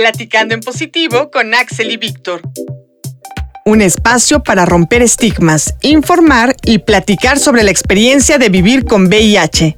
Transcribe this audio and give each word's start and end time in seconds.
Platicando 0.00 0.54
en 0.54 0.60
positivo 0.60 1.30
con 1.30 1.52
Axel 1.52 1.90
y 1.90 1.98
Víctor. 1.98 2.40
Un 3.66 3.82
espacio 3.82 4.42
para 4.42 4.64
romper 4.64 5.02
estigmas, 5.02 5.74
informar 5.82 6.56
y 6.64 6.78
platicar 6.78 7.38
sobre 7.38 7.64
la 7.64 7.70
experiencia 7.70 8.38
de 8.38 8.48
vivir 8.48 8.86
con 8.86 9.08
VIH. 9.08 9.74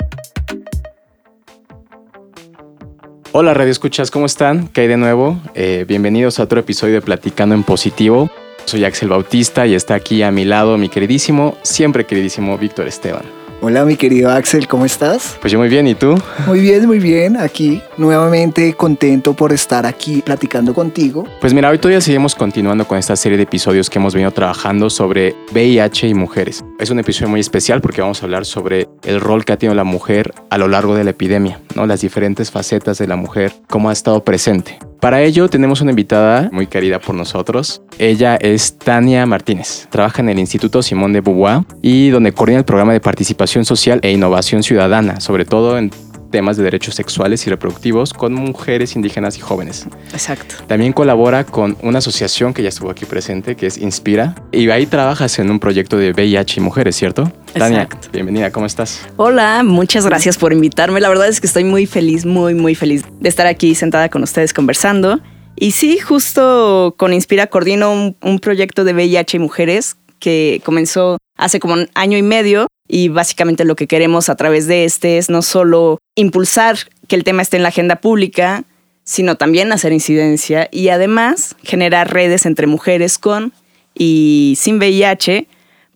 Hola 3.33 3.53
Radio 3.53 3.73
Escuchas, 3.73 4.13
¿cómo 4.13 4.27
están? 4.27 4.69
¿Qué 4.69 4.83
hay 4.83 4.87
de 4.87 4.97
nuevo? 4.97 5.43
Eh, 5.57 5.87
bienvenidos 5.89 6.39
a 6.39 6.45
otro 6.45 6.61
episodio 6.61 6.95
de 6.95 7.01
Platicando 7.01 7.57
en 7.57 7.65
Positivo. 7.65 8.31
Soy 8.65 8.85
Axel 8.85 9.09
Bautista 9.09 9.67
y 9.67 9.75
está 9.75 9.95
aquí 9.95 10.23
a 10.23 10.31
mi 10.31 10.45
lado 10.45 10.79
mi 10.79 10.89
queridísimo, 10.89 11.59
siempre 11.63 12.07
queridísimo 12.07 12.57
Víctor 12.59 12.87
Esteban. 12.87 13.42
Hola 13.65 13.85
mi 13.85 13.95
querido 13.95 14.29
Axel, 14.29 14.67
¿cómo 14.67 14.85
estás? 14.85 15.39
Pues 15.41 15.53
yo 15.53 15.59
muy 15.61 15.69
bien, 15.69 15.87
¿y 15.87 15.95
tú? 15.95 16.21
Muy 16.49 16.59
bien, 16.59 16.85
muy 16.85 16.99
bien, 16.99 17.37
aquí 17.37 17.81
nuevamente 17.97 18.75
contento 18.75 19.35
por 19.35 19.53
estar 19.53 19.87
aquí 19.87 20.21
platicando 20.21 20.75
contigo. 20.75 21.29
Pues 21.41 21.55
mira, 21.55 21.71
hoy 21.71 21.79
todavía 21.79 22.01
seguimos 22.01 22.35
continuando 22.35 22.89
con 22.89 22.99
esta 22.99 23.15
serie 23.15 23.37
de 23.37 23.45
episodios 23.45 23.89
que 23.89 24.01
hemos 24.01 24.15
venido 24.15 24.33
trabajando 24.33 24.91
sobre 24.91 25.37
VIH 25.53 26.09
y 26.09 26.15
mujeres. 26.15 26.65
Es 26.81 26.91
un 26.91 26.99
episodio 26.99 27.29
muy 27.29 27.39
especial 27.39 27.81
porque 27.81 28.01
vamos 28.01 28.21
a 28.21 28.25
hablar 28.27 28.47
sobre 28.47 28.89
el 29.05 29.21
rol 29.21 29.45
que 29.45 29.53
ha 29.53 29.57
tenido 29.57 29.77
la 29.77 29.85
mujer 29.85 30.35
a 30.51 30.59
lo 30.59 30.67
largo 30.67 30.97
de 30.97 31.05
la 31.05 31.11
epidemia, 31.11 31.61
¿no? 31.77 31.87
Las 31.87 32.01
diferentes 32.01 32.51
facetas 32.51 32.99
de 32.99 33.07
la 33.07 33.15
mujer, 33.15 33.53
cómo 33.69 33.91
ha 33.91 33.93
estado 33.93 34.25
presente. 34.25 34.81
Para 35.03 35.21
ello 35.21 35.49
tenemos 35.49 35.81
una 35.81 35.91
invitada 35.91 36.49
muy 36.53 36.69
querida 36.69 37.01
por 37.01 37.17
nosotros. 37.17 37.83
Ella 37.99 38.37
es 38.37 38.79
Tania 38.79 39.27
Martínez. 39.27 39.89
Trabaja 39.91 40.23
en 40.23 40.29
el 40.29 40.39
Instituto 40.39 40.81
Simón 40.81 41.13
de 41.13 41.21
Beauvoir 41.21 41.65
y 41.83 42.11
donde 42.11 42.31
coordina 42.31 42.61
el 42.61 42.65
programa 42.65 42.93
de 42.93 43.01
participación 43.01 43.65
social 43.65 43.99
e 44.05 44.13
innovación 44.13 44.63
ciudadana, 44.63 45.19
sobre 45.19 45.45
todo 45.45 45.77
en 45.77 45.91
temas 46.33 46.57
de 46.57 46.65
derechos 46.65 46.97
sexuales 46.97 47.47
y 47.47 47.51
reproductivos 47.51 48.13
con 48.13 48.35
mujeres 48.35 48.97
indígenas 48.97 49.39
y 49.39 49.41
jóvenes. 49.41 49.87
Exacto. 50.13 50.57
También 50.67 50.93
colabora 50.93 51.45
con 51.45 51.77
una 51.83 51.99
asociación 51.99 52.53
que 52.53 52.65
ya 52.65 52.71
estuvo 52.71 52.91
aquí 52.91 53.05
presente, 53.05 53.55
que 53.55 53.69
es 53.69 53.79
Inspira, 53.79 54.35
y 54.51 54.69
ahí 54.71 54.87
trabajas 54.87 55.39
en 55.39 55.49
un 55.51 55.61
proyecto 55.61 55.97
de 55.97 56.11
VIH 56.11 56.59
y 56.59 56.61
mujeres, 56.61 56.97
¿cierto? 56.97 57.31
Tania, 57.53 57.89
bienvenida, 58.13 58.51
¿cómo 58.51 58.67
estás? 58.67 59.07
Hola, 59.17 59.63
muchas 59.63 60.05
gracias 60.07 60.39
por 60.39 60.53
invitarme. 60.53 61.01
La 61.01 61.09
verdad 61.09 61.29
es 61.29 61.41
que 61.41 61.47
estoy 61.47 61.63
muy 61.63 61.87
feliz, 61.87 62.27
muy, 62.27 62.55
muy 62.55 62.75
feliz 62.75 63.05
de 63.21 63.29
estar 63.29 63.47
aquí 63.47 63.77
sentada 63.77 64.09
con 64.09 64.25
ustedes 64.25 64.53
conversando. 64.53 65.21
Y 65.55 65.73
sí, 65.73 65.99
justo 65.99 66.95
con 66.99 67.13
Inspira 67.13 67.47
coordino 67.47 67.93
un, 67.93 68.17
un 68.23 68.39
proyecto 68.41 68.85
de 68.85 68.95
VIH 68.95 69.37
y 69.37 69.41
mujeres 69.41 69.97
que 70.19 70.63
comenzó 70.65 71.19
hace 71.37 71.61
como 71.61 71.75
un 71.75 71.91
año 71.95 72.17
y 72.17 72.23
medio 72.23 72.69
y 72.89 73.09
básicamente 73.09 73.65
lo 73.65 73.77
que 73.77 73.87
queremos 73.87 74.29
a 74.29 74.37
través 74.37 74.67
de 74.67 74.85
este 74.85 75.19
es 75.19 75.31
no 75.31 75.43
solo 75.43 75.99
impulsar 76.15 76.79
que 77.09 77.17
el 77.17 77.25
tema 77.25 77.43
esté 77.43 77.57
en 77.57 77.63
la 77.63 77.71
agenda 77.71 77.97
pública, 77.97 78.65
sino 79.05 79.37
también 79.37 79.73
hacer 79.73 79.93
incidencia 79.93 80.69
y 80.71 80.89
además 80.89 81.57
generar 81.63 82.13
redes 82.13 82.47
entre 82.47 82.67
mujeres 82.67 83.19
con 83.19 83.53
y 83.95 84.55
sin 84.59 84.79
VIH 84.79 85.47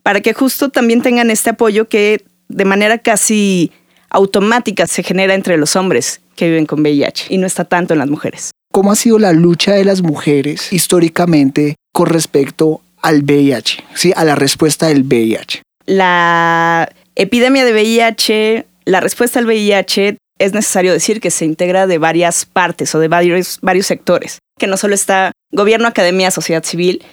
para 0.03 0.21
que 0.21 0.33
justo 0.33 0.69
también 0.69 1.01
tengan 1.01 1.29
este 1.31 1.51
apoyo 1.51 1.87
que 1.87 2.23
de 2.47 2.65
manera 2.65 2.97
casi 2.97 3.71
automática 4.09 4.87
se 4.87 5.03
genera 5.03 5.33
entre 5.33 5.57
los 5.57 5.75
hombres 5.75 6.21
que 6.35 6.47
viven 6.47 6.65
con 6.65 6.81
VIH 6.81 7.27
y 7.29 7.37
no 7.37 7.47
está 7.47 7.65
tanto 7.65 7.93
en 7.93 7.99
las 7.99 8.09
mujeres. 8.09 8.51
¿Cómo 8.71 8.91
ha 8.91 8.95
sido 8.95 9.19
la 9.19 9.33
lucha 9.33 9.73
de 9.73 9.85
las 9.85 10.01
mujeres 10.01 10.71
históricamente 10.71 11.75
con 11.93 12.07
respecto 12.07 12.81
al 13.01 13.23
VIH, 13.23 13.83
¿sí? 13.95 14.13
a 14.15 14.23
la 14.23 14.35
respuesta 14.35 14.87
del 14.87 15.03
VIH? 15.03 15.63
La 15.87 16.89
epidemia 17.15 17.63
de 17.65 17.71
VIH, 17.71 18.65
la 18.85 18.99
respuesta 18.99 19.39
al 19.39 19.45
VIH, 19.45 20.17
es 20.37 20.53
necesario 20.53 20.91
decir 20.91 21.19
que 21.19 21.31
se 21.31 21.45
integra 21.45 21.87
de 21.87 21.97
varias 21.97 22.45
partes 22.45 22.93
o 22.93 22.99
de 22.99 23.07
varios, 23.07 23.57
varios 23.61 23.87
sectores, 23.87 24.39
que 24.59 24.67
no 24.67 24.77
solo 24.77 24.93
está 24.93 25.31
gobierno, 25.51 25.87
academia, 25.87 26.29
sociedad 26.29 26.63
civil, 26.63 27.03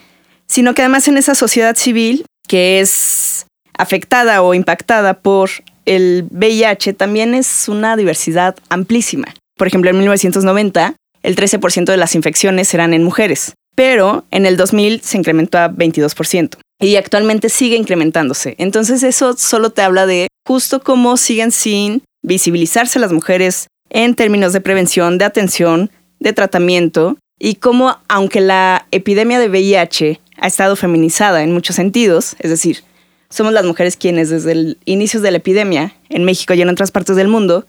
sino 0.47 0.75
que 0.75 0.83
además 0.83 1.09
en 1.09 1.17
esa 1.17 1.35
sociedad 1.35 1.77
civil 1.77 2.27
que 2.49 2.81
es 2.81 3.47
afectada 3.79 4.43
o 4.43 4.55
impactada 4.55 5.15
por 5.15 5.51
el 5.87 6.27
VIH 6.31 6.95
también 6.95 7.35
es 7.35 7.69
una 7.69 7.97
diversidad 7.97 8.57
amplísima. 8.69 9.33
Por 9.57 9.69
ejemplo, 9.69 9.91
en 9.91 9.99
1990, 9.99 10.97
el 11.23 11.37
13% 11.37 11.85
de 11.87 11.97
las 11.97 12.15
infecciones 12.15 12.75
eran 12.75 12.93
en 12.93 13.05
mujeres, 13.05 13.55
pero 13.75 14.25
en 14.31 14.47
el 14.47 14.57
2000 14.57 15.01
se 15.03 15.19
incrementó 15.19 15.59
a 15.59 15.71
22% 15.71 16.57
y 16.81 16.97
actualmente 16.97 17.49
sigue 17.49 17.77
incrementándose. 17.77 18.55
Entonces 18.59 19.03
eso 19.03 19.35
solo 19.37 19.71
te 19.71 19.83
habla 19.83 20.07
de 20.07 20.29
justo 20.47 20.83
cómo 20.83 21.17
siguen 21.17 21.51
sin 21.53 22.03
visibilizarse 22.23 22.99
las 22.99 23.13
mujeres 23.13 23.69
en 23.91 24.15
términos 24.15 24.53
de 24.53 24.61
prevención, 24.61 25.19
de 25.19 25.25
atención, 25.25 25.91
de 26.21 26.33
tratamiento 26.33 27.17
y 27.39 27.57
cómo 27.57 27.99
aunque 28.09 28.41
la 28.41 28.87
epidemia 28.91 29.39
de 29.39 29.49
VIH 29.49 30.21
ha 30.39 30.47
estado 30.47 30.77
feminizada 30.77 31.43
en 31.43 31.53
muchos 31.53 31.77
sentidos, 31.77 32.37
es 32.39 32.51
decir, 32.51 32.83
somos 33.31 33.53
las 33.53 33.65
mujeres 33.65 33.97
quienes 33.97 34.31
desde 34.31 34.53
el 34.53 34.79
inicio 34.85 35.21
de 35.21 35.31
la 35.31 35.39
epidemia 35.39 35.95
en 36.09 36.25
México 36.25 36.55
y 36.55 36.63
en 36.63 36.69
otras 36.69 36.91
partes 36.91 37.17
del 37.17 37.29
mundo 37.29 37.67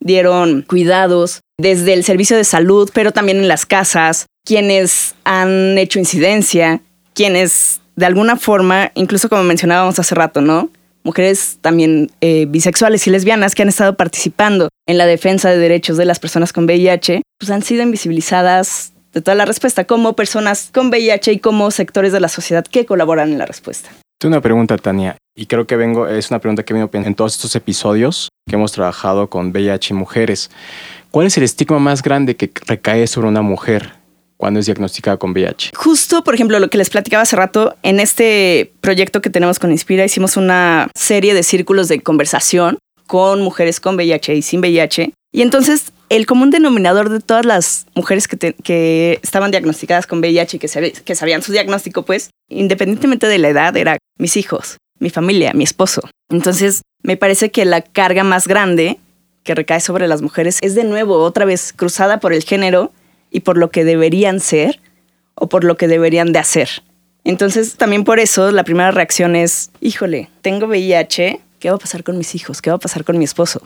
dieron 0.00 0.62
cuidados 0.62 1.40
desde 1.58 1.94
el 1.94 2.04
servicio 2.04 2.36
de 2.36 2.44
salud, 2.44 2.90
pero 2.92 3.12
también 3.12 3.38
en 3.38 3.48
las 3.48 3.66
casas, 3.66 4.26
quienes 4.44 5.14
han 5.24 5.78
hecho 5.78 5.98
incidencia, 5.98 6.80
quienes 7.14 7.80
de 7.96 8.06
alguna 8.06 8.36
forma, 8.36 8.92
incluso 8.94 9.28
como 9.28 9.42
mencionábamos 9.42 9.98
hace 9.98 10.14
rato, 10.14 10.40
¿no? 10.40 10.70
Mujeres 11.02 11.58
también 11.60 12.10
eh, 12.20 12.46
bisexuales 12.48 13.06
y 13.06 13.10
lesbianas 13.10 13.54
que 13.54 13.62
han 13.62 13.68
estado 13.68 13.96
participando 13.96 14.68
en 14.86 14.98
la 14.98 15.06
defensa 15.06 15.50
de 15.50 15.56
derechos 15.56 15.96
de 15.96 16.04
las 16.04 16.18
personas 16.18 16.52
con 16.52 16.64
VIH, 16.64 17.22
pues 17.38 17.50
han 17.50 17.62
sido 17.62 17.82
invisibilizadas 17.82 18.92
de 19.12 19.22
toda 19.22 19.34
la 19.34 19.46
respuesta 19.46 19.84
como 19.84 20.14
personas 20.14 20.70
con 20.74 20.88
VIH 20.88 21.32
y 21.32 21.38
como 21.38 21.70
sectores 21.70 22.12
de 22.12 22.20
la 22.20 22.28
sociedad 22.28 22.66
que 22.66 22.84
colaboran 22.84 23.32
en 23.32 23.38
la 23.38 23.46
respuesta. 23.46 23.88
Tengo 24.18 24.34
una 24.34 24.42
pregunta, 24.42 24.76
Tania, 24.78 25.16
y 25.34 25.46
creo 25.46 25.66
que 25.66 25.76
vengo, 25.76 26.08
es 26.08 26.30
una 26.30 26.40
pregunta 26.40 26.64
que 26.64 26.74
vengo 26.74 26.90
en 26.92 27.14
todos 27.14 27.34
estos 27.34 27.54
episodios 27.54 28.28
que 28.48 28.56
hemos 28.56 28.72
trabajado 28.72 29.28
con 29.28 29.50
VIH 29.50 29.92
y 29.92 29.96
mujeres. 29.96 30.50
¿Cuál 31.16 31.28
es 31.28 31.38
el 31.38 31.44
estigma 31.44 31.78
más 31.78 32.02
grande 32.02 32.36
que 32.36 32.50
recae 32.66 33.06
sobre 33.06 33.28
una 33.28 33.40
mujer 33.40 33.94
cuando 34.36 34.60
es 34.60 34.66
diagnosticada 34.66 35.16
con 35.16 35.30
VIH. 35.30 35.70
Justo, 35.74 36.22
por 36.22 36.34
ejemplo, 36.34 36.58
lo 36.58 36.68
que 36.68 36.76
les 36.76 36.90
platicaba 36.90 37.22
hace 37.22 37.36
rato, 37.36 37.74
en 37.82 38.00
este 38.00 38.70
proyecto 38.82 39.22
que 39.22 39.30
tenemos 39.30 39.58
con 39.58 39.72
Inspira 39.72 40.04
hicimos 40.04 40.36
una 40.36 40.90
serie 40.94 41.32
de 41.32 41.42
círculos 41.42 41.88
de 41.88 42.02
conversación 42.02 42.76
con 43.06 43.40
mujeres 43.40 43.80
con 43.80 43.94
VIH 43.94 44.34
y 44.34 44.42
sin 44.42 44.60
VIH. 44.60 45.14
Y 45.32 45.40
entonces 45.40 45.94
el 46.10 46.26
común 46.26 46.50
denominador 46.50 47.08
de 47.08 47.20
todas 47.20 47.46
las 47.46 47.86
mujeres 47.94 48.28
que, 48.28 49.18
estaban 49.22 49.50
diagnosticadas 49.50 50.06
con 50.06 50.18
VIH 50.18 50.58
y 50.58 50.60
que, 50.60 50.92
que 51.02 51.14
sabían 51.14 51.40
su 51.40 51.50
diagnóstico, 51.50 52.02
pues, 52.02 52.28
independientemente 52.50 53.26
de 53.26 53.38
la 53.38 53.48
edad, 53.48 53.74
era 53.74 53.96
mis 54.18 54.36
hijos, 54.36 54.76
mi 55.00 55.08
familia, 55.08 55.54
mi 55.54 55.64
esposo. 55.64 56.02
Entonces, 56.28 56.82
me 57.02 57.16
parece 57.16 57.50
que 57.50 57.64
la 57.64 57.80
carga 57.80 58.22
más 58.22 58.46
grande 58.46 58.98
que 59.46 59.54
recae 59.54 59.80
sobre 59.80 60.08
las 60.08 60.20
mujeres 60.20 60.58
es 60.60 60.74
de 60.74 60.84
nuevo 60.84 61.22
otra 61.22 61.46
vez 61.46 61.72
cruzada 61.74 62.20
por 62.20 62.34
el 62.34 62.42
género 62.42 62.92
y 63.30 63.40
por 63.40 63.56
lo 63.56 63.70
que 63.70 63.84
deberían 63.84 64.40
ser 64.40 64.80
o 65.34 65.48
por 65.48 65.64
lo 65.64 65.76
que 65.76 65.88
deberían 65.88 66.32
de 66.32 66.40
hacer. 66.40 66.68
Entonces, 67.24 67.76
también 67.76 68.04
por 68.04 68.18
eso 68.18 68.50
la 68.50 68.64
primera 68.64 68.90
reacción 68.90 69.36
es, 69.36 69.70
híjole, 69.80 70.28
tengo 70.42 70.66
VIH, 70.66 71.40
¿qué 71.60 71.70
va 71.70 71.76
a 71.76 71.78
pasar 71.78 72.02
con 72.02 72.18
mis 72.18 72.34
hijos? 72.34 72.60
¿Qué 72.60 72.70
va 72.70 72.76
a 72.76 72.80
pasar 72.80 73.04
con 73.04 73.18
mi 73.18 73.24
esposo? 73.24 73.62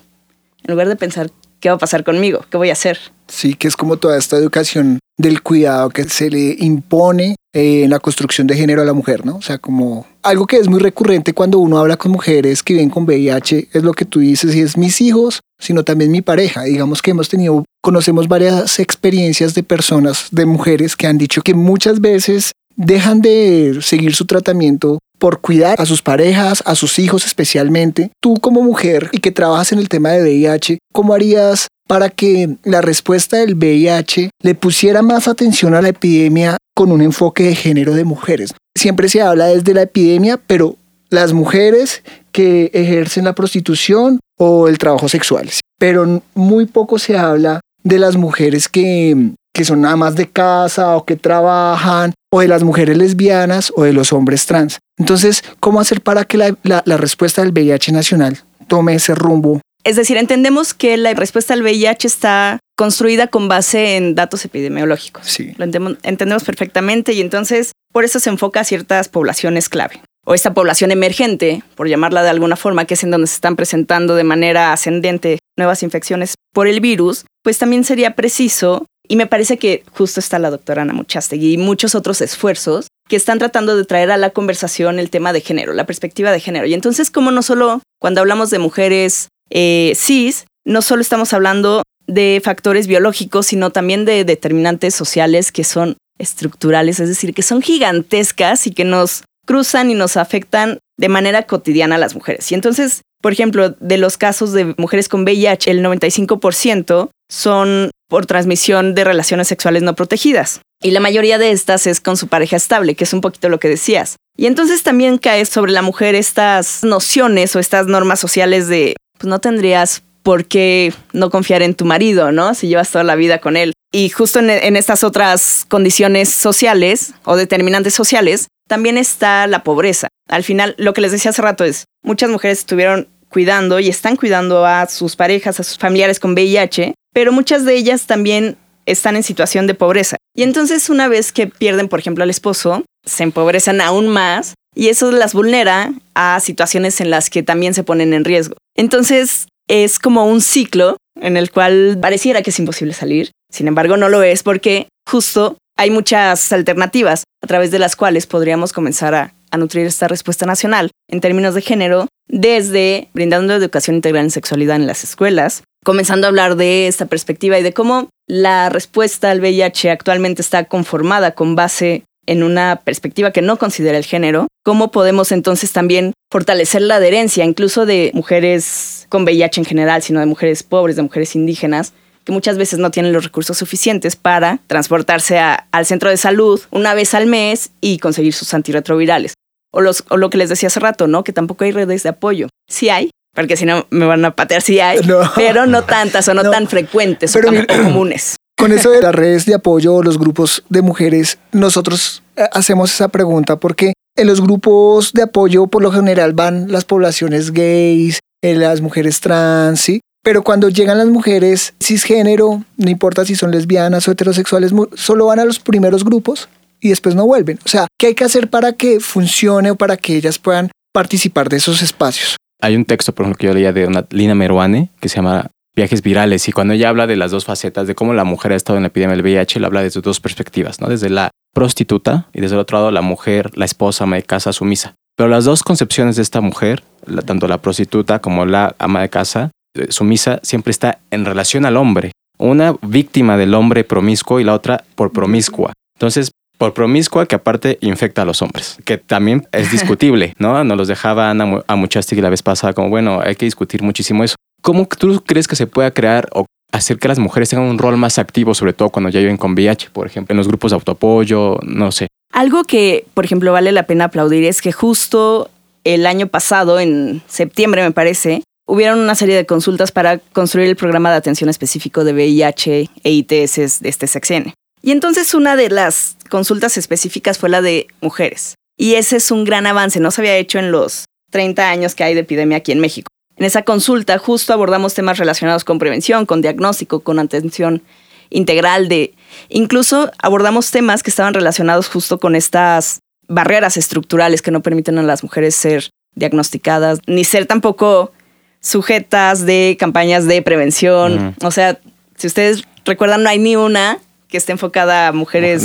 En 0.62 0.72
lugar 0.72 0.88
de 0.88 0.96
pensar, 0.96 1.30
¿qué 1.60 1.70
va 1.70 1.76
a 1.76 1.78
pasar 1.78 2.04
conmigo? 2.04 2.44
¿Qué 2.50 2.58
voy 2.58 2.68
a 2.68 2.74
hacer? 2.74 2.98
Sí, 3.26 3.54
que 3.54 3.66
es 3.66 3.76
como 3.76 3.96
toda 3.96 4.18
esta 4.18 4.36
educación 4.36 4.98
del 5.16 5.42
cuidado 5.42 5.88
que 5.88 6.04
se 6.04 6.28
le 6.28 6.56
impone 6.58 7.36
eh, 7.52 7.82
en 7.84 7.90
la 7.90 7.98
construcción 7.98 8.46
de 8.46 8.56
género 8.56 8.82
a 8.82 8.84
la 8.84 8.92
mujer, 8.92 9.26
¿no? 9.26 9.36
O 9.36 9.42
sea, 9.42 9.58
como 9.58 10.06
algo 10.22 10.46
que 10.46 10.56
es 10.56 10.68
muy 10.68 10.78
recurrente 10.78 11.32
cuando 11.32 11.58
uno 11.58 11.78
habla 11.78 11.96
con 11.96 12.12
mujeres 12.12 12.62
que 12.62 12.74
viven 12.74 12.90
con 12.90 13.04
VIH, 13.04 13.68
es 13.72 13.82
lo 13.82 13.92
que 13.92 14.04
tú 14.04 14.20
dices, 14.20 14.54
y 14.54 14.60
es 14.60 14.76
mis 14.76 15.00
hijos, 15.00 15.40
sino 15.58 15.82
también 15.82 16.12
mi 16.12 16.22
pareja. 16.22 16.62
Digamos 16.62 17.02
que 17.02 17.10
hemos 17.10 17.28
tenido, 17.28 17.64
conocemos 17.82 18.28
varias 18.28 18.78
experiencias 18.78 19.54
de 19.54 19.62
personas, 19.62 20.28
de 20.30 20.46
mujeres 20.46 20.94
que 20.94 21.06
han 21.06 21.18
dicho 21.18 21.42
que 21.42 21.54
muchas 21.54 22.00
veces 22.00 22.52
dejan 22.76 23.20
de 23.20 23.78
seguir 23.82 24.14
su 24.14 24.26
tratamiento 24.26 24.98
por 25.20 25.40
cuidar 25.40 25.80
a 25.80 25.86
sus 25.86 26.02
parejas, 26.02 26.64
a 26.66 26.74
sus 26.74 26.98
hijos 26.98 27.24
especialmente. 27.24 28.10
Tú 28.20 28.34
como 28.34 28.62
mujer 28.62 29.10
y 29.12 29.18
que 29.18 29.30
trabajas 29.30 29.70
en 29.70 29.78
el 29.78 29.88
tema 29.88 30.10
de 30.10 30.22
VIH, 30.22 30.78
¿cómo 30.92 31.14
harías 31.14 31.68
para 31.86 32.08
que 32.08 32.56
la 32.64 32.80
respuesta 32.80 33.36
del 33.36 33.54
VIH 33.54 34.30
le 34.42 34.54
pusiera 34.56 35.02
más 35.02 35.28
atención 35.28 35.74
a 35.74 35.82
la 35.82 35.90
epidemia 35.90 36.56
con 36.74 36.90
un 36.90 37.02
enfoque 37.02 37.44
de 37.44 37.54
género 37.54 37.94
de 37.94 38.04
mujeres? 38.04 38.54
Siempre 38.76 39.08
se 39.08 39.20
habla 39.20 39.46
desde 39.46 39.74
la 39.74 39.82
epidemia, 39.82 40.40
pero 40.44 40.76
las 41.10 41.32
mujeres 41.32 42.02
que 42.32 42.70
ejercen 42.72 43.24
la 43.24 43.34
prostitución 43.34 44.20
o 44.38 44.68
el 44.68 44.78
trabajo 44.78 45.08
sexual. 45.08 45.50
Pero 45.78 46.22
muy 46.34 46.66
poco 46.66 46.98
se 46.98 47.18
habla 47.18 47.60
de 47.82 47.98
las 47.98 48.16
mujeres 48.16 48.68
que, 48.68 49.32
que 49.52 49.64
son 49.64 49.80
nada 49.80 49.96
más 49.96 50.14
de 50.14 50.28
casa 50.28 50.96
o 50.96 51.04
que 51.04 51.16
trabajan, 51.16 52.12
o 52.32 52.40
de 52.40 52.48
las 52.48 52.62
mujeres 52.62 52.96
lesbianas 52.96 53.72
o 53.76 53.82
de 53.82 53.92
los 53.92 54.12
hombres 54.12 54.46
trans. 54.46 54.78
Entonces, 54.98 55.42
¿cómo 55.58 55.80
hacer 55.80 56.00
para 56.00 56.24
que 56.24 56.38
la, 56.38 56.56
la, 56.62 56.82
la 56.86 56.96
respuesta 56.96 57.42
del 57.42 57.52
VIH 57.52 57.92
nacional 57.92 58.38
tome 58.68 58.94
ese 58.94 59.14
rumbo 59.14 59.60
es 59.82 59.96
decir, 59.96 60.16
entendemos 60.16 60.74
que 60.74 60.96
la 60.96 61.14
respuesta 61.14 61.54
al 61.54 61.62
VIH 61.62 62.06
está 62.06 62.58
construida 62.76 63.28
con 63.28 63.48
base 63.48 63.96
en 63.96 64.14
datos 64.14 64.44
epidemiológicos. 64.44 65.26
Sí. 65.26 65.54
Lo 65.56 65.64
entendemos 65.64 66.44
perfectamente 66.44 67.12
y 67.12 67.20
entonces 67.20 67.72
por 67.92 68.04
eso 68.04 68.20
se 68.20 68.30
enfoca 68.30 68.60
a 68.60 68.64
ciertas 68.64 69.08
poblaciones 69.08 69.68
clave. 69.68 70.00
O 70.26 70.34
esta 70.34 70.52
población 70.52 70.90
emergente, 70.90 71.62
por 71.76 71.88
llamarla 71.88 72.22
de 72.22 72.28
alguna 72.28 72.56
forma, 72.56 72.84
que 72.84 72.94
es 72.94 73.04
en 73.04 73.10
donde 73.10 73.26
se 73.26 73.34
están 73.34 73.56
presentando 73.56 74.14
de 74.16 74.24
manera 74.24 74.72
ascendente 74.72 75.38
nuevas 75.56 75.82
infecciones 75.82 76.34
por 76.52 76.68
el 76.68 76.80
virus, 76.80 77.24
pues 77.42 77.58
también 77.58 77.84
sería 77.84 78.14
preciso, 78.14 78.86
y 79.10 79.16
me 79.16 79.26
parece 79.26 79.58
que 79.58 79.82
justo 79.90 80.20
está 80.20 80.38
la 80.38 80.50
doctora 80.50 80.82
Ana 80.82 80.92
Muchastegui 80.92 81.54
y 81.54 81.58
muchos 81.58 81.96
otros 81.96 82.20
esfuerzos 82.20 82.86
que 83.08 83.16
están 83.16 83.40
tratando 83.40 83.76
de 83.76 83.84
traer 83.84 84.12
a 84.12 84.16
la 84.16 84.30
conversación 84.30 85.00
el 85.00 85.10
tema 85.10 85.32
de 85.32 85.40
género, 85.40 85.72
la 85.72 85.84
perspectiva 85.84 86.30
de 86.30 86.38
género. 86.38 86.66
Y 86.66 86.74
entonces, 86.74 87.10
como 87.10 87.32
no 87.32 87.42
solo 87.42 87.82
cuando 87.98 88.20
hablamos 88.20 88.50
de 88.50 88.60
mujeres 88.60 89.26
eh, 89.50 89.94
cis, 89.96 90.46
no 90.64 90.80
solo 90.80 91.02
estamos 91.02 91.32
hablando 91.32 91.82
de 92.06 92.40
factores 92.44 92.86
biológicos, 92.86 93.46
sino 93.46 93.70
también 93.70 94.04
de 94.04 94.24
determinantes 94.24 94.94
sociales 94.94 95.50
que 95.50 95.64
son 95.64 95.96
estructurales, 96.20 97.00
es 97.00 97.08
decir, 97.08 97.34
que 97.34 97.42
son 97.42 97.62
gigantescas 97.62 98.68
y 98.68 98.70
que 98.70 98.84
nos 98.84 99.24
cruzan 99.44 99.90
y 99.90 99.94
nos 99.94 100.16
afectan 100.16 100.78
de 100.96 101.08
manera 101.08 101.48
cotidiana 101.48 101.96
a 101.96 101.98
las 101.98 102.14
mujeres. 102.14 102.52
Y 102.52 102.54
entonces, 102.54 103.02
por 103.20 103.32
ejemplo, 103.32 103.70
de 103.80 103.98
los 103.98 104.16
casos 104.16 104.52
de 104.52 104.74
mujeres 104.76 105.08
con 105.08 105.22
VIH, 105.22 105.70
el 105.70 105.84
95% 105.84 107.10
son 107.28 107.90
por 108.08 108.26
transmisión 108.26 108.94
de 108.94 109.04
relaciones 109.04 109.48
sexuales 109.48 109.82
no 109.82 109.94
protegidas. 109.94 110.60
Y 110.82 110.90
la 110.90 111.00
mayoría 111.00 111.38
de 111.38 111.52
estas 111.52 111.86
es 111.86 112.00
con 112.00 112.16
su 112.16 112.28
pareja 112.28 112.56
estable, 112.56 112.94
que 112.94 113.04
es 113.04 113.12
un 113.12 113.20
poquito 113.20 113.48
lo 113.48 113.60
que 113.60 113.68
decías. 113.68 114.16
Y 114.36 114.46
entonces 114.46 114.82
también 114.82 115.18
cae 115.18 115.44
sobre 115.44 115.72
la 115.72 115.82
mujer 115.82 116.14
estas 116.14 116.82
nociones 116.82 117.54
o 117.54 117.58
estas 117.58 117.86
normas 117.86 118.18
sociales 118.18 118.68
de, 118.68 118.96
pues 119.18 119.28
no 119.28 119.38
tendrías 119.38 120.02
por 120.22 120.46
qué 120.46 120.92
no 121.12 121.30
confiar 121.30 121.62
en 121.62 121.74
tu 121.74 121.84
marido, 121.84 122.32
¿no? 122.32 122.54
Si 122.54 122.68
llevas 122.68 122.90
toda 122.90 123.04
la 123.04 123.16
vida 123.16 123.38
con 123.38 123.56
él. 123.56 123.72
Y 123.92 124.08
justo 124.10 124.38
en, 124.38 124.76
estas 124.76 125.02
otras 125.04 125.66
condiciones 125.68 126.28
sociales 126.28 127.14
o 127.24 127.36
determinantes 127.36 127.94
sociales, 127.94 128.48
también 128.68 128.96
está 128.98 129.46
la 129.46 129.64
pobreza. 129.64 130.08
Al 130.30 130.44
final, 130.44 130.74
lo 130.78 130.94
que 130.94 131.00
les 131.00 131.12
decía 131.12 131.32
hace 131.32 131.42
rato 131.42 131.64
es, 131.64 131.84
muchas 132.02 132.30
mujeres 132.30 132.60
estuvieron 132.60 133.08
cuidando 133.28 133.80
y 133.80 133.88
están 133.88 134.16
cuidando 134.16 134.64
a 134.64 134.86
sus 134.86 135.16
parejas, 135.16 135.60
a 135.60 135.64
sus 135.64 135.76
familiares 135.76 136.20
con 136.20 136.32
VIH, 136.32 136.94
pero 137.12 137.32
muchas 137.32 137.64
de 137.64 137.74
ellas 137.74 138.06
también 138.06 138.56
están 138.86 139.16
en 139.16 139.22
situación 139.22 139.66
de 139.66 139.74
pobreza. 139.74 140.16
Y 140.34 140.42
entonces 140.42 140.88
una 140.88 141.08
vez 141.08 141.32
que 141.32 141.46
pierden, 141.46 141.88
por 141.88 141.98
ejemplo, 141.98 142.24
al 142.24 142.30
esposo, 142.30 142.84
se 143.04 143.24
empobrecen 143.24 143.80
aún 143.80 144.08
más 144.08 144.54
y 144.74 144.88
eso 144.88 145.10
las 145.10 145.34
vulnera 145.34 145.92
a 146.14 146.38
situaciones 146.40 147.00
en 147.00 147.10
las 147.10 147.28
que 147.28 147.42
también 147.42 147.74
se 147.74 147.82
ponen 147.82 148.14
en 148.14 148.24
riesgo. 148.24 148.56
Entonces 148.76 149.48
es 149.68 149.98
como 149.98 150.26
un 150.26 150.40
ciclo 150.40 150.96
en 151.20 151.36
el 151.36 151.50
cual 151.50 151.98
pareciera 152.00 152.42
que 152.42 152.50
es 152.50 152.58
imposible 152.58 152.94
salir. 152.94 153.30
Sin 153.52 153.68
embargo, 153.68 153.96
no 153.96 154.08
lo 154.08 154.22
es 154.22 154.42
porque 154.42 154.88
justo 155.08 155.56
hay 155.76 155.90
muchas 155.90 156.52
alternativas 156.52 157.24
a 157.42 157.46
través 157.46 157.70
de 157.70 157.78
las 157.78 157.96
cuales 157.96 158.26
podríamos 158.26 158.72
comenzar 158.72 159.14
a, 159.14 159.34
nutrir 159.58 159.86
esta 159.86 160.08
respuesta 160.08 160.46
nacional 160.46 160.90
en 161.08 161.20
términos 161.20 161.54
de 161.54 161.62
género, 161.62 162.08
desde 162.28 163.08
brindando 163.12 163.54
educación 163.54 163.96
integral 163.96 164.24
en 164.24 164.30
sexualidad 164.30 164.76
en 164.76 164.86
las 164.86 165.04
escuelas, 165.04 165.62
comenzando 165.84 166.26
a 166.26 166.28
hablar 166.28 166.56
de 166.56 166.86
esta 166.86 167.06
perspectiva 167.06 167.58
y 167.58 167.62
de 167.62 167.72
cómo 167.72 168.08
la 168.26 168.68
respuesta 168.68 169.30
al 169.30 169.40
VIH 169.40 169.90
actualmente 169.90 170.42
está 170.42 170.64
conformada 170.64 171.32
con 171.32 171.56
base 171.56 172.04
en 172.26 172.42
una 172.42 172.82
perspectiva 172.84 173.32
que 173.32 173.42
no 173.42 173.58
considera 173.58 173.98
el 173.98 174.04
género, 174.04 174.46
¿cómo 174.62 174.90
podemos 174.92 175.32
entonces 175.32 175.72
también 175.72 176.12
fortalecer 176.30 176.82
la 176.82 176.96
adherencia 176.96 177.44
incluso 177.44 177.86
de 177.86 178.12
mujeres 178.14 179.06
con 179.08 179.24
VIH 179.24 179.62
en 179.62 179.64
general, 179.64 180.02
sino 180.02 180.20
de 180.20 180.26
mujeres 180.26 180.62
pobres, 180.62 180.96
de 180.96 181.02
mujeres 181.02 181.34
indígenas, 181.34 181.92
que 182.24 182.32
muchas 182.32 182.58
veces 182.58 182.78
no 182.78 182.90
tienen 182.90 183.12
los 183.12 183.24
recursos 183.24 183.58
suficientes 183.58 184.14
para 184.14 184.60
transportarse 184.66 185.38
al 185.38 185.86
centro 185.86 186.10
de 186.10 186.16
salud 186.16 186.60
una 186.70 186.94
vez 186.94 187.14
al 187.14 187.26
mes 187.26 187.70
y 187.80 187.98
conseguir 187.98 188.32
sus 188.32 188.54
antirretrovirales? 188.54 189.34
O, 189.72 189.80
los, 189.80 190.04
o 190.08 190.16
lo 190.16 190.30
que 190.30 190.38
les 190.38 190.48
decía 190.48 190.66
hace 190.66 190.80
rato, 190.80 191.06
¿no? 191.06 191.24
Que 191.24 191.32
tampoco 191.32 191.64
hay 191.64 191.72
redes 191.72 192.02
de 192.02 192.08
apoyo. 192.08 192.48
Sí 192.68 192.88
hay, 192.88 193.10
porque 193.34 193.56
si 193.56 193.64
no 193.64 193.86
me 193.90 194.06
van 194.06 194.24
a 194.24 194.34
patear, 194.34 194.62
sí 194.62 194.80
hay, 194.80 194.98
pero 195.36 195.66
no 195.66 195.82
tantas 195.82 196.28
o 196.28 196.34
no, 196.34 196.50
tan 196.50 196.66
frecuentes 196.68 197.34
o 197.36 197.40
tan 197.40 197.66
comunes. 197.66 198.36
Con 198.58 198.72
eso 198.72 198.90
de 198.90 199.00
las 199.02 199.14
redes 199.14 199.46
de 199.46 199.54
apoyo, 199.54 200.02
los 200.02 200.18
grupos 200.18 200.64
de 200.68 200.82
mujeres, 200.82 201.38
nosotros 201.52 202.22
eh, 202.36 202.44
hacemos 202.52 202.92
esa 202.92 203.08
pregunta 203.08 203.56
porque 203.56 203.94
en 204.16 204.26
los 204.26 204.40
grupos 204.40 205.12
de 205.12 205.22
apoyo 205.22 205.66
por 205.66 205.82
lo 205.82 205.92
general 205.92 206.32
van 206.34 206.70
las 206.70 206.84
poblaciones 206.84 207.52
gays, 207.52 208.18
eh, 208.42 208.54
las 208.54 208.80
mujeres 208.80 209.20
trans, 209.20 209.80
¿sí? 209.80 210.00
Pero 210.22 210.42
cuando 210.42 210.68
llegan 210.68 210.98
las 210.98 211.08
mujeres 211.08 211.72
cisgénero, 211.82 212.62
no 212.76 212.90
importa 212.90 213.24
si 213.24 213.34
son 213.34 213.50
lesbianas 213.50 214.06
o 214.06 214.12
heterosexuales, 214.12 214.72
solo 214.94 215.26
van 215.26 215.38
a 215.38 215.46
los 215.46 215.60
primeros 215.60 216.04
grupos 216.04 216.50
y 216.80 216.88
después 216.90 217.14
no 217.14 217.26
vuelven. 217.26 217.58
O 217.64 217.68
sea, 217.68 217.86
¿qué 217.98 218.08
hay 218.08 218.14
que 218.14 218.24
hacer 218.24 218.48
para 218.48 218.72
que 218.72 219.00
funcione 219.00 219.70
o 219.70 219.76
para 219.76 219.96
que 219.96 220.16
ellas 220.16 220.38
puedan 220.38 220.70
participar 220.92 221.48
de 221.48 221.58
esos 221.58 221.82
espacios? 221.82 222.36
Hay 222.60 222.76
un 222.76 222.84
texto, 222.84 223.14
por 223.14 223.24
ejemplo, 223.24 223.38
que 223.38 223.46
yo 223.46 223.54
leía 223.54 223.72
de 223.72 223.86
una 223.86 224.06
Lina 224.10 224.34
Meruane 224.34 224.90
que 225.00 225.08
se 225.08 225.16
llama 225.16 225.50
viajes 225.74 226.02
virales 226.02 226.48
y 226.48 226.52
cuando 226.52 226.74
ella 226.74 226.88
habla 226.88 227.06
de 227.06 227.16
las 227.16 227.30
dos 227.30 227.44
facetas, 227.44 227.86
de 227.86 227.94
cómo 227.94 228.12
la 228.12 228.24
mujer 228.24 228.52
ha 228.52 228.56
estado 228.56 228.76
en 228.76 228.82
la 228.82 228.88
epidemia 228.88 229.16
del 229.16 229.24
VIH, 229.24 229.60
le 229.60 229.66
habla 229.66 229.82
desde 229.82 230.00
dos 230.00 230.20
perspectivas, 230.20 230.80
¿no? 230.80 230.88
Desde 230.88 231.08
la 231.10 231.30
prostituta 231.54 232.28
y 232.32 232.40
desde 232.40 232.56
el 232.56 232.60
otro 232.60 232.78
lado 232.78 232.90
la 232.90 233.02
mujer, 233.02 233.50
la 233.56 233.64
esposa 233.64 234.04
ama 234.04 234.16
de 234.16 234.22
casa 234.22 234.52
sumisa. 234.52 234.94
Pero 235.16 235.28
las 235.28 235.44
dos 235.44 235.62
concepciones 235.62 236.16
de 236.16 236.22
esta 236.22 236.40
mujer, 236.40 236.82
tanto 237.24 237.46
la 237.48 237.58
prostituta 237.58 238.20
como 238.20 238.46
la 238.46 238.74
ama 238.78 239.02
de 239.02 239.10
casa 239.10 239.50
eh, 239.74 239.86
sumisa, 239.90 240.40
siempre 240.42 240.70
está 240.70 241.00
en 241.10 241.24
relación 241.24 241.64
al 241.64 241.76
hombre. 241.76 242.12
Una 242.38 242.74
víctima 242.82 243.36
del 243.36 243.54
hombre 243.54 243.84
promiscuo 243.84 244.40
y 244.40 244.44
la 244.44 244.54
otra 244.54 244.84
por 244.94 245.12
promiscua. 245.12 245.72
Entonces, 245.94 246.30
por 246.60 246.74
promiscua 246.74 247.24
que 247.24 247.36
aparte 247.36 247.78
infecta 247.80 248.20
a 248.20 248.24
los 248.26 248.42
hombres, 248.42 248.76
que 248.84 248.98
también 248.98 249.48
es 249.50 249.72
discutible, 249.72 250.34
¿no? 250.38 250.62
Nos 250.62 250.76
los 250.76 250.88
dejaba 250.88 251.30
Ana 251.30 251.62
a 251.66 251.74
Muchastik 251.74 252.18
la 252.18 252.28
vez 252.28 252.42
pasada 252.42 252.74
como, 252.74 252.90
bueno, 252.90 253.22
hay 253.24 253.34
que 253.34 253.46
discutir 253.46 253.82
muchísimo 253.82 254.22
eso. 254.22 254.36
¿Cómo 254.60 254.86
tú 254.86 255.22
crees 255.24 255.48
que 255.48 255.56
se 255.56 255.66
pueda 255.66 255.90
crear 255.90 256.28
o 256.34 256.44
hacer 256.70 256.98
que 256.98 257.08
las 257.08 257.18
mujeres 257.18 257.48
tengan 257.48 257.64
un 257.64 257.78
rol 257.78 257.96
más 257.96 258.18
activo, 258.18 258.52
sobre 258.52 258.74
todo 258.74 258.90
cuando 258.90 259.08
ya 259.08 259.20
viven 259.20 259.38
con 259.38 259.52
VIH, 259.52 259.88
por 259.90 260.06
ejemplo, 260.06 260.34
en 260.34 260.36
los 260.36 260.48
grupos 260.48 260.72
de 260.72 260.74
autoapoyo, 260.74 261.58
no 261.62 261.90
sé? 261.92 262.08
Algo 262.30 262.64
que, 262.64 263.06
por 263.14 263.24
ejemplo, 263.24 263.52
vale 263.52 263.72
la 263.72 263.84
pena 263.84 264.04
aplaudir 264.04 264.44
es 264.44 264.60
que 264.60 264.70
justo 264.70 265.48
el 265.84 266.04
año 266.04 266.26
pasado, 266.26 266.78
en 266.78 267.22
septiembre 267.26 267.82
me 267.82 267.92
parece, 267.92 268.42
hubieron 268.66 268.98
una 268.98 269.14
serie 269.14 269.34
de 269.34 269.46
consultas 269.46 269.92
para 269.92 270.18
construir 270.18 270.68
el 270.68 270.76
programa 270.76 271.10
de 271.10 271.16
atención 271.16 271.48
específico 271.48 272.04
de 272.04 272.12
VIH 272.12 272.90
e 273.02 273.10
ITS 273.10 273.80
de 273.80 273.88
este 273.88 274.06
sexenio. 274.06 274.52
Y 274.82 274.92
entonces 274.92 275.34
una 275.34 275.56
de 275.56 275.68
las 275.68 276.16
consultas 276.28 276.78
específicas 276.78 277.38
fue 277.38 277.48
la 277.48 277.62
de 277.62 277.86
mujeres. 278.00 278.54
Y 278.76 278.94
ese 278.94 279.16
es 279.16 279.30
un 279.30 279.44
gran 279.44 279.66
avance, 279.66 280.00
no 280.00 280.10
se 280.10 280.22
había 280.22 280.36
hecho 280.36 280.58
en 280.58 280.72
los 280.72 281.04
30 281.30 281.68
años 281.68 281.94
que 281.94 282.04
hay 282.04 282.14
de 282.14 282.20
epidemia 282.20 282.58
aquí 282.58 282.72
en 282.72 282.80
México. 282.80 283.10
En 283.36 283.44
esa 283.44 283.62
consulta 283.62 284.18
justo 284.18 284.52
abordamos 284.52 284.94
temas 284.94 285.18
relacionados 285.18 285.64
con 285.64 285.78
prevención, 285.78 286.26
con 286.26 286.42
diagnóstico, 286.42 287.00
con 287.00 287.18
atención 287.18 287.82
integral 288.30 288.88
de... 288.88 289.14
Incluso 289.48 290.10
abordamos 290.18 290.70
temas 290.70 291.02
que 291.02 291.10
estaban 291.10 291.34
relacionados 291.34 291.88
justo 291.88 292.20
con 292.20 292.34
estas 292.36 293.00
barreras 293.28 293.76
estructurales 293.76 294.42
que 294.42 294.50
no 294.50 294.60
permiten 294.60 294.98
a 294.98 295.02
las 295.02 295.22
mujeres 295.22 295.54
ser 295.54 295.90
diagnosticadas, 296.14 297.00
ni 297.06 297.24
ser 297.24 297.46
tampoco 297.46 298.12
sujetas 298.60 299.46
de 299.46 299.76
campañas 299.78 300.26
de 300.26 300.42
prevención. 300.42 301.34
O 301.42 301.50
sea, 301.50 301.78
si 302.16 302.26
ustedes 302.26 302.64
recuerdan, 302.84 303.22
no 303.22 303.30
hay 303.30 303.38
ni 303.38 303.56
una 303.56 303.98
que 304.30 304.38
esté 304.38 304.52
enfocada 304.52 305.08
a 305.08 305.12
mujeres 305.12 305.64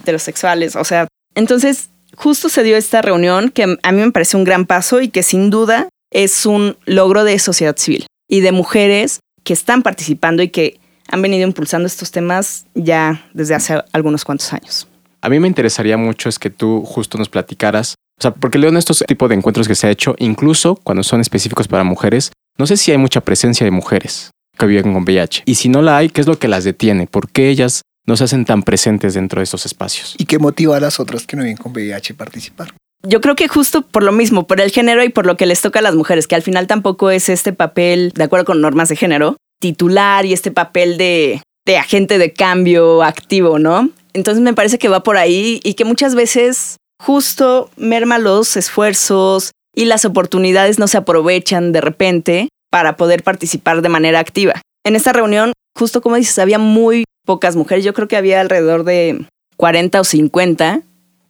heterosexuales. 0.00 0.76
O 0.76 0.84
sea, 0.84 1.06
entonces 1.34 1.90
justo 2.16 2.48
se 2.48 2.62
dio 2.62 2.76
esta 2.76 3.02
reunión 3.02 3.50
que 3.50 3.76
a 3.82 3.92
mí 3.92 4.00
me 4.00 4.10
parece 4.10 4.36
un 4.36 4.44
gran 4.44 4.66
paso 4.66 5.00
y 5.00 5.08
que 5.08 5.22
sin 5.22 5.50
duda 5.50 5.88
es 6.10 6.46
un 6.46 6.76
logro 6.84 7.24
de 7.24 7.38
sociedad 7.38 7.76
civil 7.76 8.06
y 8.28 8.40
de 8.40 8.52
mujeres 8.52 9.20
que 9.44 9.52
están 9.52 9.82
participando 9.82 10.42
y 10.42 10.48
que 10.48 10.80
han 11.10 11.22
venido 11.22 11.46
impulsando 11.46 11.86
estos 11.86 12.10
temas 12.10 12.66
ya 12.74 13.26
desde 13.32 13.54
hace 13.54 13.82
algunos 13.92 14.24
cuantos 14.24 14.52
años. 14.52 14.88
A 15.20 15.28
mí 15.28 15.40
me 15.40 15.48
interesaría 15.48 15.96
mucho 15.96 16.28
es 16.28 16.38
que 16.38 16.50
tú 16.50 16.84
justo 16.84 17.18
nos 17.18 17.28
platicaras, 17.28 17.94
o 18.18 18.22
sea, 18.22 18.32
porque 18.32 18.58
leo 18.58 18.70
en 18.70 18.76
estos 18.76 19.02
tipos 19.06 19.28
de 19.28 19.34
encuentros 19.34 19.66
que 19.66 19.74
se 19.74 19.86
ha 19.86 19.90
hecho, 19.90 20.14
incluso 20.18 20.76
cuando 20.76 21.02
son 21.02 21.20
específicos 21.20 21.66
para 21.66 21.84
mujeres, 21.84 22.32
no 22.58 22.66
sé 22.66 22.76
si 22.76 22.92
hay 22.92 22.98
mucha 22.98 23.20
presencia 23.20 23.64
de 23.64 23.70
mujeres 23.70 24.30
que 24.58 24.66
viven 24.66 24.92
con 24.92 25.04
VIH. 25.04 25.42
Y 25.46 25.54
si 25.54 25.68
no 25.68 25.82
la 25.82 25.96
hay, 25.96 26.08
¿qué 26.08 26.20
es 26.20 26.26
lo 26.26 26.38
que 26.38 26.48
las 26.48 26.64
detiene? 26.64 27.06
¿Por 27.06 27.30
qué 27.30 27.48
ellas 27.48 27.82
no 28.08 28.16
se 28.16 28.24
hacen 28.24 28.46
tan 28.46 28.62
presentes 28.62 29.14
dentro 29.14 29.40
de 29.40 29.44
estos 29.44 29.66
espacios? 29.66 30.14
¿Y 30.16 30.24
qué 30.24 30.38
motiva 30.38 30.78
a 30.78 30.80
las 30.80 30.98
otras 30.98 31.26
que 31.26 31.36
no 31.36 31.42
viven 31.42 31.58
con 31.58 31.72
VIH 31.72 32.14
a 32.14 32.16
participar? 32.16 32.74
Yo 33.06 33.20
creo 33.20 33.36
que 33.36 33.48
justo 33.48 33.82
por 33.82 34.02
lo 34.02 34.12
mismo, 34.12 34.46
por 34.46 34.60
el 34.62 34.70
género 34.70 35.04
y 35.04 35.10
por 35.10 35.26
lo 35.26 35.36
que 35.36 35.44
les 35.44 35.60
toca 35.60 35.80
a 35.80 35.82
las 35.82 35.94
mujeres, 35.94 36.26
que 36.26 36.34
al 36.34 36.42
final 36.42 36.66
tampoco 36.66 37.10
es 37.10 37.28
este 37.28 37.52
papel, 37.52 38.12
de 38.14 38.24
acuerdo 38.24 38.46
con 38.46 38.62
normas 38.62 38.88
de 38.88 38.96
género, 38.96 39.36
titular 39.60 40.24
y 40.24 40.32
este 40.32 40.50
papel 40.50 40.96
de, 40.96 41.42
de 41.66 41.76
agente 41.76 42.16
de 42.16 42.32
cambio 42.32 43.02
activo, 43.02 43.58
¿no? 43.58 43.90
Entonces 44.14 44.42
me 44.42 44.54
parece 44.54 44.78
que 44.78 44.88
va 44.88 45.02
por 45.02 45.18
ahí 45.18 45.60
y 45.62 45.74
que 45.74 45.84
muchas 45.84 46.14
veces 46.14 46.78
justo 46.98 47.70
merma 47.76 48.18
los 48.18 48.56
esfuerzos 48.56 49.52
y 49.76 49.84
las 49.84 50.06
oportunidades 50.06 50.78
no 50.78 50.88
se 50.88 50.96
aprovechan 50.96 51.72
de 51.72 51.82
repente 51.82 52.48
para 52.70 52.96
poder 52.96 53.22
participar 53.22 53.82
de 53.82 53.88
manera 53.90 54.18
activa. 54.18 54.62
en 54.84 54.96
esta 54.96 55.12
reunión, 55.12 55.52
justo 55.76 56.00
como 56.00 56.16
dices, 56.16 56.38
había 56.38 56.58
muy 56.58 57.04
pocas 57.28 57.56
mujeres. 57.56 57.84
Yo 57.84 57.92
creo 57.92 58.08
que 58.08 58.16
había 58.16 58.40
alrededor 58.40 58.84
de 58.84 59.26
40 59.58 60.00
o 60.00 60.04
50, 60.04 60.80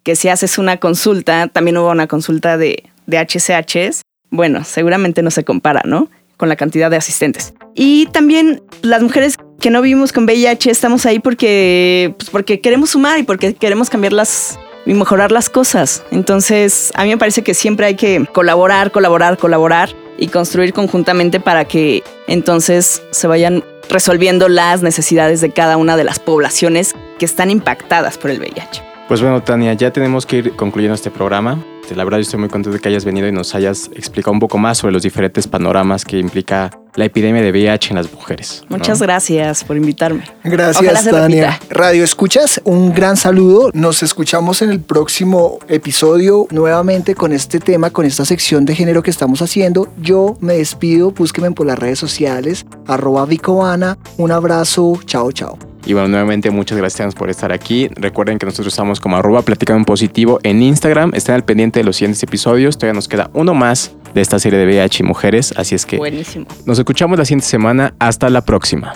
que 0.05 0.15
si 0.15 0.29
haces 0.29 0.57
una 0.57 0.77
consulta, 0.77 1.49
también 1.49 1.77
hubo 1.77 1.91
una 1.91 2.07
consulta 2.07 2.57
de, 2.57 2.85
de 3.07 3.19
HCHs, 3.19 4.03
bueno, 4.31 4.63
seguramente 4.63 5.23
no 5.23 5.33
se 5.33 5.43
compara, 5.43 5.83
¿no? 5.85 6.09
Con 6.37 6.49
la 6.49 6.55
cantidad 6.55 6.89
de 6.89 6.99
asistentes. 6.99 7.53
Y 7.75 8.07
también 8.13 8.63
las 8.83 9.03
mujeres 9.03 9.35
que 9.59 9.71
no 9.71 9.83
vivimos 9.83 10.13
con 10.13 10.23
VIH 10.23 10.71
estamos 10.71 11.05
ahí 11.05 11.19
porque, 11.19 12.15
pues 12.17 12.31
porque 12.31 12.61
queremos 12.61 12.91
sumar 12.91 13.19
y 13.19 13.25
porque 13.25 13.55
queremos 13.55 13.91
cambiar 13.91 14.13
las 14.13 14.57
y 14.87 14.95
mejorar 14.95 15.33
las 15.33 15.51
cosas. 15.51 16.05
Entonces, 16.13 16.93
a 16.95 17.03
mí 17.03 17.11
me 17.11 17.19
parece 17.19 17.43
que 17.43 17.55
siempre 17.55 17.87
hay 17.87 17.97
que 17.97 18.25
colaborar, 18.33 18.93
colaborar, 18.93 19.37
colaborar 19.37 19.91
y 20.17 20.29
construir 20.29 20.73
conjuntamente 20.73 21.41
para 21.41 21.65
que 21.65 22.05
entonces 22.29 23.03
se 23.11 23.27
vayan 23.27 23.65
resolviendo 23.89 24.49
las 24.49 24.83
necesidades 24.83 25.41
de 25.41 25.51
cada 25.51 25.77
una 25.77 25.97
de 25.97 26.05
las 26.05 26.19
poblaciones 26.19 26.95
que 27.19 27.25
están 27.25 27.51
impactadas 27.51 28.19
por 28.19 28.31
el 28.31 28.39
VIH. 28.39 28.83
Pues 29.09 29.23
bueno, 29.23 29.43
Tania, 29.43 29.73
ya 29.73 29.91
tenemos 29.91 30.27
que 30.27 30.37
ir 30.37 30.57
concluyendo 30.57 30.95
este 30.95 31.11
programa. 31.11 31.59
La 31.95 32.05
verdad, 32.05 32.19
yo 32.19 32.23
estoy 32.23 32.41
muy 32.41 32.49
contento 32.49 32.77
de 32.77 32.81
que 32.81 32.89
hayas 32.89 33.05
venido 33.05 33.29
y 33.29 33.33
nos 33.33 33.55
hayas 33.55 33.91
explicado 33.95 34.33
un 34.33 34.41
poco 34.41 34.59
más 34.59 34.79
sobre 34.79 34.93
los 34.93 35.03
diferentes 35.03 35.47
panoramas 35.47 36.05
que 36.05 36.19
implica 36.19 36.71
la 36.95 37.05
epidemia 37.05 37.41
de 37.43 37.51
VIH 37.51 37.91
en 37.91 37.97
las 37.97 38.13
mujeres. 38.13 38.65
Muchas 38.69 39.01
gracias 39.01 39.63
por 39.63 39.77
invitarme. 39.77 40.25
Gracias, 40.43 41.05
Tania. 41.05 41.61
Radio 41.71 42.03
Escuchas, 42.03 42.61
un 42.65 42.93
gran 42.93 43.17
saludo. 43.17 43.71
Nos 43.73 44.03
escuchamos 44.03 44.63
en 44.63 44.71
el 44.71 44.81
próximo 44.81 45.59
episodio 45.69 46.49
nuevamente 46.51 47.15
con 47.15 47.33
este 47.33 47.61
tema, 47.61 47.91
con 47.91 48.05
esta 48.05 48.25
sección 48.25 48.65
de 48.65 48.75
género 48.75 49.03
que 49.03 49.11
estamos 49.11 49.43
haciendo. 49.43 49.89
Yo 50.01 50.37
me 50.41 50.55
despido, 50.55 51.13
búsquenme 51.13 51.53
por 51.53 51.67
las 51.67 51.79
redes 51.79 51.99
sociales, 51.99 52.67
arroba 52.87 53.27
Vicovana. 53.27 53.99
Un 54.17 54.33
abrazo, 54.33 54.99
chao, 55.05 55.31
chao. 55.31 55.68
Y 55.85 55.93
bueno, 55.95 56.09
nuevamente 56.09 56.51
muchas 56.51 56.77
gracias 56.77 57.15
por 57.15 57.31
estar 57.31 57.53
aquí. 57.53 57.89
Recuerden 57.95 58.39
que 58.39 58.47
nosotros 58.47 58.73
estamos 58.73 59.01
como 59.01 59.17
arroba 59.17 59.43
platicando 59.43 59.79
en 59.79 59.85
positivo 59.85 60.39
en 60.43 60.63
Instagram. 60.63 61.13
Estén 61.15 61.35
al 61.35 61.45
pendiente 61.45 61.81
de 61.81 61.85
los 61.85 61.97
siguientes 61.97 62.23
episodios. 62.23 62.77
Todavía 62.77 62.95
nos 62.95 63.09
queda 63.09 63.31
uno 63.33 63.55
más 63.55 63.93
de 64.15 64.21
esta 64.21 64.39
serie 64.39 64.59
de 64.59 64.67
VIH 64.67 65.03
y 65.03 65.07
mujeres. 65.07 65.55
Así 65.57 65.75
es 65.75 65.87
que 65.87 65.97
Buenísimo. 65.97 66.47
nos 66.67 66.79
escuchamos 66.79 67.19
la 67.19 67.25
siguiente 67.25 67.47
semana. 67.47 67.95
Hasta 67.99 68.29
la 68.29 68.45
próxima. 68.45 68.93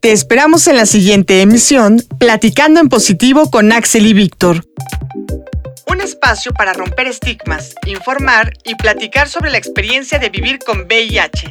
Te 0.00 0.12
esperamos 0.12 0.66
en 0.66 0.76
la 0.76 0.84
siguiente 0.84 1.40
emisión, 1.40 2.02
Platicando 2.18 2.78
en 2.78 2.88
Positivo 2.90 3.50
con 3.50 3.72
Axel 3.72 4.04
y 4.06 4.12
Víctor. 4.12 4.62
Un 5.86 6.00
espacio 6.02 6.52
para 6.52 6.74
romper 6.74 7.06
estigmas, 7.06 7.74
informar 7.86 8.52
y 8.64 8.74
platicar 8.74 9.28
sobre 9.28 9.50
la 9.50 9.56
experiencia 9.56 10.18
de 10.18 10.28
vivir 10.28 10.58
con 10.58 10.80
VIH. 10.80 11.48